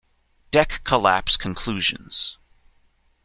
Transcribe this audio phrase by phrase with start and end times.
[0.49, 2.39] "Deck Collapse Conclusions"